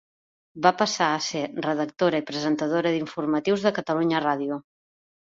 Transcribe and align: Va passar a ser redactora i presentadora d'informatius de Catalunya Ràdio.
Va 0.65 0.69
passar 0.77 1.09
a 1.17 1.17
ser 1.25 1.41
redactora 1.65 2.21
i 2.23 2.25
presentadora 2.29 2.93
d'informatius 2.95 3.67
de 3.69 3.73
Catalunya 3.77 4.23
Ràdio. 4.25 4.57